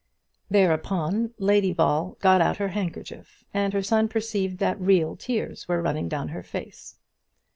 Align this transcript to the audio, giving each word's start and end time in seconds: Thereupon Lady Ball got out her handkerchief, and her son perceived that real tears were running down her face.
Thereupon 0.49 1.35
Lady 1.37 1.73
Ball 1.73 2.17
got 2.21 2.41
out 2.41 2.57
her 2.57 2.69
handkerchief, 2.69 3.43
and 3.53 3.71
her 3.71 3.83
son 3.83 4.07
perceived 4.07 4.57
that 4.57 4.81
real 4.81 5.15
tears 5.15 5.67
were 5.67 5.79
running 5.83 6.09
down 6.09 6.29
her 6.29 6.41
face. 6.41 6.95